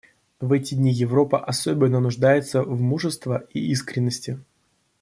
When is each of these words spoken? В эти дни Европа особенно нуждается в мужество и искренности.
В 0.39 0.51
эти 0.51 0.73
дни 0.73 0.91
Европа 0.91 1.37
особенно 1.45 1.99
нуждается 1.99 2.63
в 2.63 2.81
мужество 2.81 3.43
и 3.53 3.59
искренности. 3.69 4.39